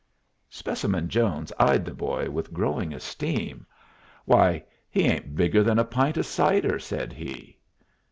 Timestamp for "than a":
5.61-5.85